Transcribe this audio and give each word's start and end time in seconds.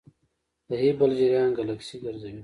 د 0.69 0.71
هبل 0.83 1.09
جریان 1.19 1.49
ګلکسي 1.59 1.95
ګرځوي. 2.03 2.39